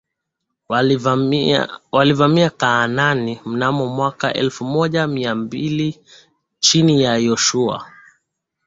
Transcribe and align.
walivamia 1.91 2.49
Kanaani 2.49 3.39
mnamo 3.45 3.87
mwaka 3.87 4.33
elfu 4.33 4.65
moja 4.65 5.07
mia 5.07 5.35
mbili 5.35 5.99
chini 6.59 7.01
ya 7.03 7.17
Yoshua 7.17 7.85